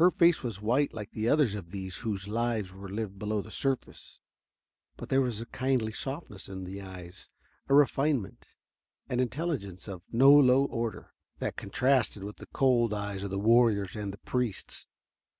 [0.00, 3.52] Her face was white like the others of these whose lives were lived below the
[3.52, 4.18] surface,
[4.96, 7.30] but there was a kindly softness in the eyes,
[7.68, 8.48] a refinement
[9.08, 13.94] and intelligence of no low order, that contrasted with the cold eyes of the warriors
[13.94, 14.88] and the priests.